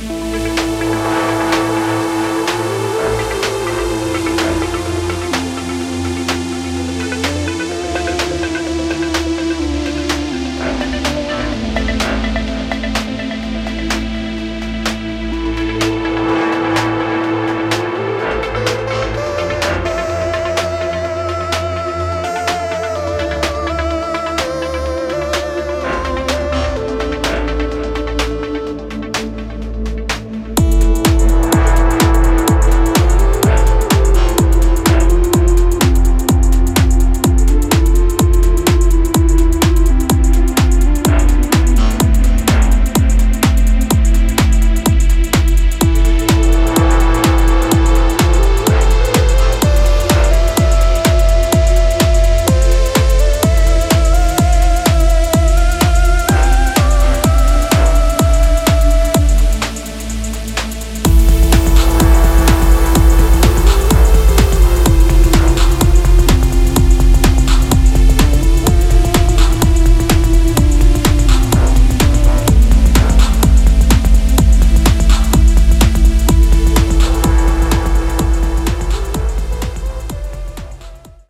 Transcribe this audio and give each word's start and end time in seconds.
Bye. 0.00 0.27